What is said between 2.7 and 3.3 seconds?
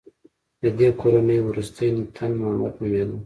نومېده.